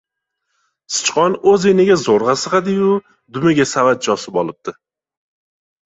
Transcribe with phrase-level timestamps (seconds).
[0.95, 2.91] •Sichqon o‘z iniga zo‘rg‘a sig‘adi-yu,
[3.39, 4.79] dumiga savatcha osib olibdi.